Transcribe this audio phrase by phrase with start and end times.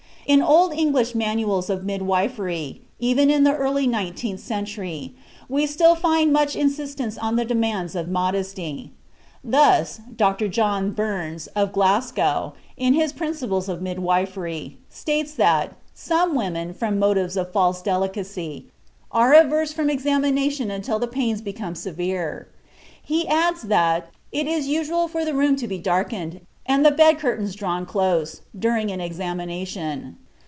[0.27, 5.13] In old English manuals of midwifery, even in the early nineteenth century,
[5.49, 8.91] we still find much insistence on the demands of modesty.
[9.43, 10.47] Thus, Dr.
[10.47, 17.35] John Burns, of Glasgow, in his Principles of Midwifery, states that "some women, from motives
[17.35, 18.67] of false delicacy,
[19.11, 22.47] are averse from examination until the pains become severe."
[23.03, 27.17] He adds that "it is usual for the room to be darkened, and the bed
[27.17, 30.15] curtains drawn close, during an examination."